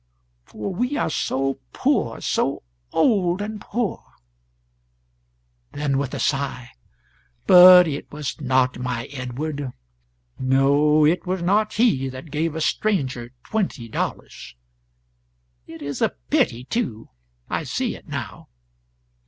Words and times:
for 0.45 0.73
we 0.73 0.97
are 0.97 1.11
so 1.11 1.59
poor, 1.73 2.19
so 2.19 2.63
old 2.91 3.39
and 3.39 3.61
poor!..." 3.61 4.03
Then, 5.73 5.99
with 5.99 6.15
a 6.15 6.19
sigh 6.19 6.71
"But 7.45 7.87
it 7.87 8.11
was 8.11 8.41
not 8.41 8.79
my 8.79 9.05
Edward; 9.13 9.73
no, 10.39 11.05
it 11.05 11.27
was 11.27 11.43
not 11.43 11.73
he 11.73 12.09
that 12.09 12.31
gave 12.31 12.55
a 12.55 12.61
stranger 12.61 13.29
twenty 13.43 13.87
dollars. 13.87 14.55
It 15.67 15.83
is 15.83 16.01
a 16.01 16.09
pity 16.31 16.63
too; 16.63 17.09
I 17.47 17.63
see 17.63 17.95
it 17.95 18.07
now. 18.07 18.47